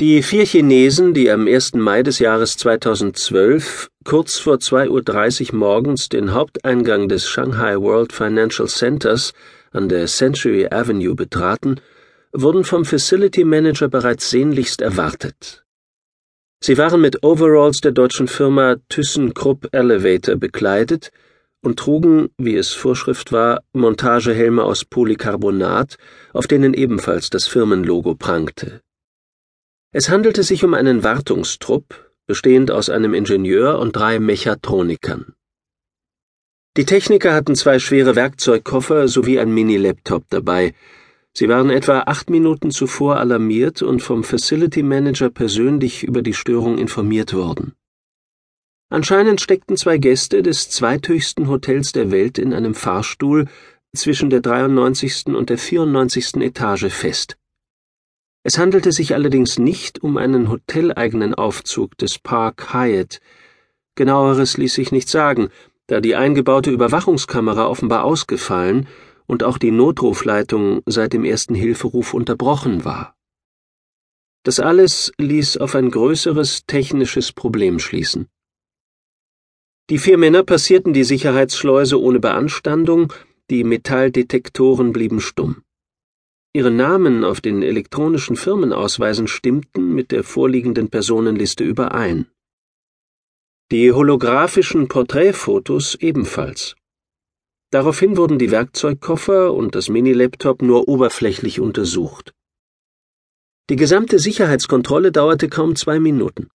Die 0.00 0.22
vier 0.22 0.44
Chinesen, 0.44 1.12
die 1.12 1.28
am 1.28 1.48
1. 1.48 1.74
Mai 1.74 2.04
des 2.04 2.20
Jahres 2.20 2.56
2012 2.56 3.88
kurz 4.04 4.38
vor 4.38 4.58
2.30 4.58 5.50
Uhr 5.50 5.58
morgens 5.58 6.08
den 6.08 6.34
Haupteingang 6.34 7.08
des 7.08 7.28
Shanghai 7.28 7.74
World 7.74 8.12
Financial 8.12 8.68
Centers 8.68 9.32
an 9.72 9.88
der 9.88 10.06
Century 10.06 10.68
Avenue 10.70 11.16
betraten, 11.16 11.80
wurden 12.32 12.62
vom 12.62 12.84
Facility 12.84 13.42
Manager 13.42 13.88
bereits 13.88 14.30
sehnlichst 14.30 14.82
erwartet. 14.82 15.64
Sie 16.62 16.78
waren 16.78 17.00
mit 17.00 17.24
Overalls 17.24 17.80
der 17.80 17.90
deutschen 17.90 18.28
Firma 18.28 18.76
ThyssenKrupp 18.90 19.66
Elevator 19.72 20.36
bekleidet 20.36 21.10
und 21.60 21.76
trugen, 21.76 22.28
wie 22.38 22.54
es 22.54 22.72
Vorschrift 22.72 23.32
war, 23.32 23.64
Montagehelme 23.72 24.62
aus 24.62 24.84
Polycarbonat, 24.84 25.96
auf 26.32 26.46
denen 26.46 26.72
ebenfalls 26.72 27.30
das 27.30 27.48
Firmenlogo 27.48 28.14
prangte. 28.14 28.80
Es 29.90 30.10
handelte 30.10 30.42
sich 30.42 30.64
um 30.64 30.74
einen 30.74 31.02
Wartungstrupp, 31.02 32.12
bestehend 32.26 32.70
aus 32.70 32.90
einem 32.90 33.14
Ingenieur 33.14 33.78
und 33.78 33.96
drei 33.96 34.18
Mechatronikern. 34.18 35.32
Die 36.76 36.84
Techniker 36.84 37.32
hatten 37.32 37.54
zwei 37.54 37.78
schwere 37.78 38.14
Werkzeugkoffer 38.14 39.08
sowie 39.08 39.38
ein 39.38 39.52
Mini-Laptop 39.52 40.24
dabei. 40.28 40.74
Sie 41.32 41.48
waren 41.48 41.70
etwa 41.70 42.00
acht 42.00 42.28
Minuten 42.28 42.70
zuvor 42.70 43.16
alarmiert 43.16 43.80
und 43.80 44.02
vom 44.02 44.24
Facility 44.24 44.82
Manager 44.82 45.30
persönlich 45.30 46.04
über 46.04 46.20
die 46.20 46.34
Störung 46.34 46.76
informiert 46.76 47.32
worden. 47.32 47.72
Anscheinend 48.90 49.40
steckten 49.40 49.78
zwei 49.78 49.96
Gäste 49.96 50.42
des 50.42 50.68
zweithöchsten 50.68 51.48
Hotels 51.48 51.92
der 51.92 52.10
Welt 52.10 52.36
in 52.36 52.52
einem 52.52 52.74
Fahrstuhl 52.74 53.46
zwischen 53.96 54.28
der 54.28 54.42
93. 54.42 55.28
und 55.28 55.48
der 55.48 55.58
94. 55.58 56.36
Etage 56.42 56.90
fest. 56.90 57.38
Es 58.48 58.56
handelte 58.56 58.92
sich 58.92 59.12
allerdings 59.12 59.58
nicht 59.58 60.02
um 60.02 60.16
einen 60.16 60.48
hoteleigenen 60.48 61.34
Aufzug 61.34 61.98
des 61.98 62.18
Park 62.18 62.72
Hyatt. 62.72 63.20
Genaueres 63.94 64.56
ließ 64.56 64.72
sich 64.72 64.90
nicht 64.90 65.10
sagen, 65.10 65.50
da 65.86 66.00
die 66.00 66.16
eingebaute 66.16 66.70
Überwachungskamera 66.70 67.66
offenbar 67.66 68.04
ausgefallen 68.04 68.88
und 69.26 69.44
auch 69.44 69.58
die 69.58 69.70
Notrufleitung 69.70 70.80
seit 70.86 71.12
dem 71.12 71.26
ersten 71.26 71.54
Hilferuf 71.54 72.14
unterbrochen 72.14 72.86
war. 72.86 73.14
Das 74.44 74.60
alles 74.60 75.12
ließ 75.18 75.58
auf 75.58 75.74
ein 75.74 75.90
größeres 75.90 76.64
technisches 76.64 77.32
Problem 77.32 77.78
schließen. 77.78 78.28
Die 79.90 79.98
vier 79.98 80.16
Männer 80.16 80.42
passierten 80.42 80.94
die 80.94 81.04
Sicherheitsschleuse 81.04 82.00
ohne 82.00 82.18
Beanstandung, 82.18 83.12
die 83.50 83.62
Metalldetektoren 83.62 84.94
blieben 84.94 85.20
stumm. 85.20 85.64
Ihre 86.58 86.72
Namen 86.72 87.22
auf 87.22 87.40
den 87.40 87.62
elektronischen 87.62 88.34
Firmenausweisen 88.34 89.28
stimmten 89.28 89.94
mit 89.94 90.10
der 90.10 90.24
vorliegenden 90.24 90.90
Personenliste 90.90 91.62
überein. 91.62 92.26
Die 93.70 93.92
holographischen 93.92 94.88
Porträtfotos 94.88 95.94
ebenfalls. 95.94 96.74
Daraufhin 97.70 98.16
wurden 98.16 98.40
die 98.40 98.50
Werkzeugkoffer 98.50 99.54
und 99.54 99.76
das 99.76 99.88
Minilaptop 99.88 100.60
nur 100.62 100.88
oberflächlich 100.88 101.60
untersucht. 101.60 102.34
Die 103.70 103.76
gesamte 103.76 104.18
Sicherheitskontrolle 104.18 105.12
dauerte 105.12 105.48
kaum 105.48 105.76
zwei 105.76 106.00
Minuten. 106.00 106.48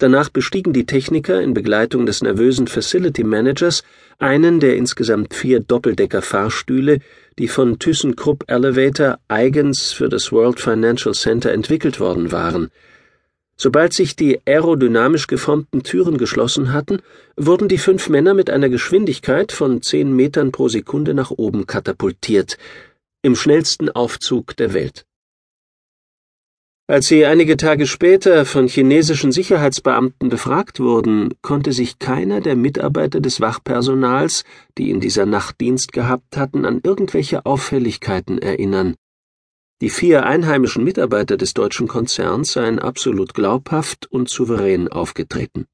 Danach 0.00 0.30
bestiegen 0.30 0.72
die 0.72 0.86
Techniker 0.86 1.42
in 1.42 1.52
Begleitung 1.52 2.06
des 2.06 2.22
nervösen 2.22 2.66
Facility 2.68 3.22
Managers 3.22 3.82
einen 4.18 4.58
der 4.58 4.76
insgesamt 4.76 5.34
vier 5.34 5.60
Doppeldecker-Fahrstühle, 5.60 7.00
die 7.38 7.48
von 7.48 7.78
ThyssenKrupp 7.78 8.44
Elevator 8.46 9.18
eigens 9.28 9.92
für 9.92 10.08
das 10.08 10.32
World 10.32 10.58
Financial 10.58 11.14
Center 11.14 11.52
entwickelt 11.52 12.00
worden 12.00 12.32
waren. 12.32 12.70
Sobald 13.58 13.92
sich 13.92 14.16
die 14.16 14.40
aerodynamisch 14.46 15.26
geformten 15.26 15.82
Türen 15.82 16.16
geschlossen 16.16 16.72
hatten, 16.72 17.02
wurden 17.36 17.68
die 17.68 17.76
fünf 17.76 18.08
Männer 18.08 18.32
mit 18.32 18.48
einer 18.48 18.70
Geschwindigkeit 18.70 19.52
von 19.52 19.82
zehn 19.82 20.16
Metern 20.16 20.50
pro 20.50 20.68
Sekunde 20.68 21.12
nach 21.12 21.30
oben 21.30 21.66
katapultiert, 21.66 22.56
im 23.20 23.36
schnellsten 23.36 23.90
Aufzug 23.90 24.56
der 24.56 24.72
Welt. 24.72 25.04
Als 26.90 27.06
sie 27.06 27.24
einige 27.24 27.56
Tage 27.56 27.86
später 27.86 28.44
von 28.44 28.66
chinesischen 28.66 29.30
Sicherheitsbeamten 29.30 30.28
befragt 30.28 30.80
wurden, 30.80 31.32
konnte 31.40 31.70
sich 31.70 32.00
keiner 32.00 32.40
der 32.40 32.56
Mitarbeiter 32.56 33.20
des 33.20 33.40
Wachpersonals, 33.40 34.42
die 34.76 34.90
in 34.90 34.98
dieser 34.98 35.24
Nacht 35.24 35.60
Dienst 35.60 35.92
gehabt 35.92 36.36
hatten, 36.36 36.64
an 36.64 36.80
irgendwelche 36.82 37.46
Auffälligkeiten 37.46 38.40
erinnern. 38.42 38.96
Die 39.80 39.88
vier 39.88 40.26
einheimischen 40.26 40.82
Mitarbeiter 40.82 41.36
des 41.36 41.54
deutschen 41.54 41.86
Konzerns 41.86 42.54
seien 42.54 42.80
absolut 42.80 43.34
glaubhaft 43.34 44.10
und 44.10 44.28
souverän 44.28 44.88
aufgetreten. 44.88 45.66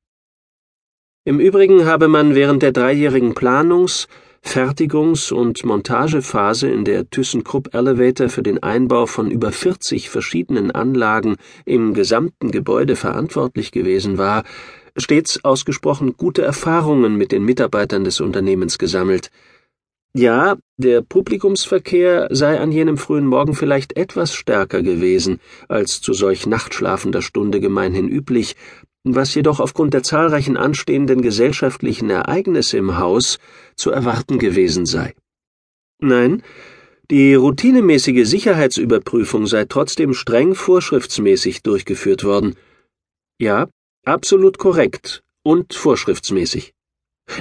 Im 1.25 1.41
Übrigen 1.41 1.87
habe 1.87 2.09
man 2.09 2.34
während 2.34 2.62
der 2.62 2.72
dreijährigen 2.72 3.33
Planungs-, 3.33 4.06
Fertigungs- 4.47 5.33
und 5.33 5.65
Montagephase, 5.65 6.69
in 6.69 6.84
der 6.84 7.11
ThyssenKrupp 7.11 7.75
Elevator 7.75 8.29
für 8.29 8.43
den 8.43 8.62
Einbau 8.62 9.07
von 9.07 9.31
über 9.31 9.53
40 9.53 10.09
verschiedenen 10.09 10.71
Anlagen 10.71 11.37
im 11.65 11.95
gesamten 11.95 12.53
Gebäude 12.53 12.97
verantwortlich 12.97 13.73
gewesen 13.73 14.19
war, 14.19 14.45
stets 14.97 15.45
ausgesprochen 15.45 16.17
gute 16.17 16.43
Erfahrungen 16.43 17.17
mit 17.17 17.33
den 17.33 17.45
Mitarbeitern 17.45 18.05
des 18.05 18.21
Unternehmens 18.21 18.79
gesammelt. 18.79 19.31
Ja, 20.15 20.57
der 20.78 21.03
Publikumsverkehr 21.03 22.28
sei 22.31 22.59
an 22.59 22.73
jenem 22.73 22.97
frühen 22.97 23.27
Morgen 23.27 23.55
vielleicht 23.55 23.97
etwas 23.99 24.33
stärker 24.33 24.83
gewesen 24.83 25.41
als 25.69 26.01
zu 26.01 26.15
solch 26.15 26.47
nachtschlafender 26.47 27.21
Stunde 27.21 27.61
gemeinhin 27.61 28.09
üblich, 28.09 28.57
was 29.15 29.34
jedoch 29.34 29.61
aufgrund 29.61 29.94
der 29.94 30.03
zahlreichen 30.03 30.56
anstehenden 30.56 31.22
gesellschaftlichen 31.22 32.11
Ereignisse 32.11 32.78
im 32.78 32.99
Haus 32.99 33.39
zu 33.77 33.91
erwarten 33.91 34.39
gewesen 34.39 34.87
sei. 34.87 35.15
Nein, 36.00 36.43
die 37.11 37.34
routinemäßige 37.34 38.27
Sicherheitsüberprüfung 38.27 39.47
sei 39.47 39.65
trotzdem 39.66 40.12
streng 40.12 40.56
vorschriftsmäßig 40.56 41.62
durchgeführt 41.62 42.25
worden. 42.25 42.56
Ja, 43.39 43.69
absolut 44.05 44.59
korrekt 44.59 45.22
und 45.45 45.72
vorschriftsmäßig. 45.72 46.72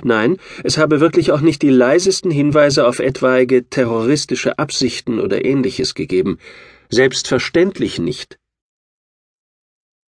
Nein, 0.04 0.38
es 0.64 0.78
habe 0.78 1.00
wirklich 1.00 1.32
auch 1.32 1.42
nicht 1.42 1.62
die 1.64 1.70
leisesten 1.70 2.30
Hinweise 2.32 2.88
auf 2.88 3.00
etwaige 3.00 3.68
terroristische 3.68 4.60
Absichten 4.60 5.20
oder 5.20 5.44
ähnliches 5.44 5.96
gegeben. 5.96 6.38
Selbstverständlich 6.90 7.98
nicht. 8.00 8.38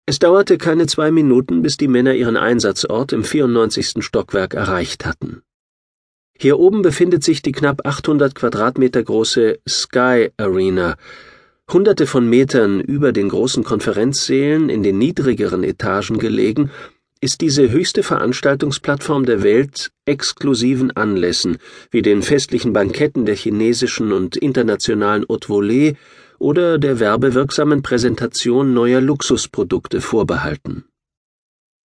Es 0.04 0.18
dauerte 0.18 0.58
keine 0.58 0.86
zwei 0.86 1.12
Minuten, 1.12 1.62
bis 1.62 1.76
die 1.76 1.86
Männer 1.86 2.14
ihren 2.14 2.36
Einsatzort 2.36 3.12
im 3.12 3.22
94. 3.22 4.04
Stockwerk 4.04 4.54
erreicht 4.54 5.06
hatten. 5.06 5.42
Hier 6.36 6.58
oben 6.58 6.82
befindet 6.82 7.22
sich 7.22 7.40
die 7.40 7.52
knapp 7.52 7.86
800 7.86 8.34
Quadratmeter 8.34 9.04
große 9.04 9.60
Sky 9.68 10.30
Arena, 10.36 10.96
hunderte 11.72 12.08
von 12.08 12.28
Metern 12.28 12.80
über 12.80 13.12
den 13.12 13.28
großen 13.28 13.62
Konferenzsälen 13.62 14.70
in 14.70 14.82
den 14.82 14.98
niedrigeren 14.98 15.62
Etagen 15.62 16.18
gelegen, 16.18 16.72
ist 17.20 17.40
diese 17.40 17.70
höchste 17.70 18.02
Veranstaltungsplattform 18.02 19.24
der 19.24 19.44
Welt 19.44 19.92
exklusiven 20.04 20.90
Anlässen 20.90 21.58
wie 21.92 22.02
den 22.02 22.22
festlichen 22.22 22.72
Banketten 22.72 23.24
der 23.24 23.36
chinesischen 23.36 24.12
und 24.12 24.36
internationalen 24.36 25.24
Haute 25.28 25.46
Volée 25.46 25.94
oder 26.42 26.78
der 26.78 26.98
werbewirksamen 26.98 27.82
Präsentation 27.82 28.74
neuer 28.74 29.00
Luxusprodukte 29.00 30.00
vorbehalten. 30.00 30.84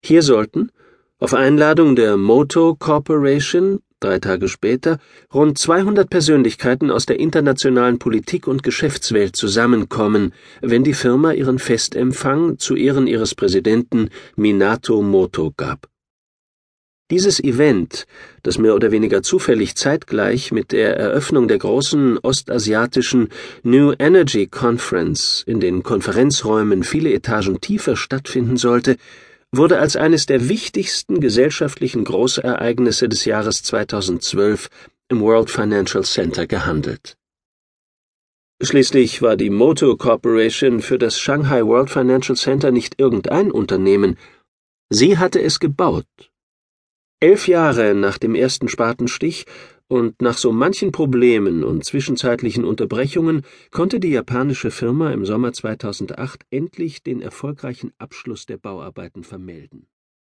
Hier 0.04 0.22
sollten, 0.22 0.70
auf 1.18 1.32
Einladung 1.32 1.96
der 1.96 2.18
Moto 2.18 2.76
Corporation, 2.78 3.80
drei 4.00 4.18
Tage 4.18 4.48
später, 4.48 4.98
rund 5.32 5.56
200 5.56 6.10
Persönlichkeiten 6.10 6.90
aus 6.90 7.06
der 7.06 7.18
internationalen 7.18 7.98
Politik 7.98 8.46
und 8.46 8.62
Geschäftswelt 8.62 9.34
zusammenkommen, 9.34 10.34
wenn 10.60 10.84
die 10.84 10.92
Firma 10.92 11.32
ihren 11.32 11.58
Festempfang 11.58 12.58
zu 12.58 12.76
Ehren 12.76 13.06
ihres 13.06 13.34
Präsidenten 13.34 14.10
Minato 14.36 15.00
Moto 15.00 15.54
gab. 15.56 15.93
Dieses 17.10 17.38
Event, 17.38 18.06
das 18.42 18.56
mehr 18.56 18.74
oder 18.74 18.90
weniger 18.90 19.22
zufällig 19.22 19.74
zeitgleich 19.74 20.52
mit 20.52 20.72
der 20.72 20.96
Eröffnung 20.96 21.48
der 21.48 21.58
großen 21.58 22.18
ostasiatischen 22.22 23.28
New 23.62 23.92
Energy 23.98 24.46
Conference 24.46 25.44
in 25.46 25.60
den 25.60 25.82
Konferenzräumen 25.82 26.82
viele 26.82 27.12
Etagen 27.12 27.60
tiefer 27.60 27.96
stattfinden 27.96 28.56
sollte, 28.56 28.96
wurde 29.52 29.80
als 29.80 29.96
eines 29.96 30.24
der 30.24 30.48
wichtigsten 30.48 31.20
gesellschaftlichen 31.20 32.04
Großereignisse 32.04 33.06
des 33.10 33.26
Jahres 33.26 33.62
2012 33.62 34.70
im 35.10 35.20
World 35.20 35.50
Financial 35.50 36.04
Center 36.04 36.46
gehandelt. 36.46 37.18
Schließlich 38.62 39.20
war 39.20 39.36
die 39.36 39.50
Moto 39.50 39.94
Corporation 39.98 40.80
für 40.80 40.96
das 40.96 41.20
Shanghai 41.20 41.66
World 41.66 41.90
Financial 41.90 42.34
Center 42.34 42.70
nicht 42.70 42.98
irgendein 42.98 43.50
Unternehmen, 43.50 44.16
sie 44.88 45.18
hatte 45.18 45.42
es 45.42 45.60
gebaut 45.60 46.06
Elf 47.24 47.48
Jahre 47.48 47.94
nach 47.94 48.18
dem 48.18 48.34
ersten 48.34 48.68
Spatenstich 48.68 49.46
und 49.88 50.20
nach 50.20 50.36
so 50.36 50.52
manchen 50.52 50.92
Problemen 50.92 51.64
und 51.64 51.82
zwischenzeitlichen 51.82 52.66
Unterbrechungen 52.66 53.46
konnte 53.70 53.98
die 53.98 54.10
japanische 54.10 54.70
Firma 54.70 55.10
im 55.10 55.24
Sommer 55.24 55.54
2008 55.54 56.44
endlich 56.50 57.02
den 57.02 57.22
erfolgreichen 57.22 57.92
Abschluss 57.96 58.44
der 58.44 58.58
Bauarbeiten 58.58 59.24
vermelden 59.24 59.86